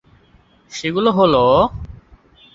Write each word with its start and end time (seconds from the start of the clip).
সেগুলো 0.71 1.09
হলোঃ 1.11 1.55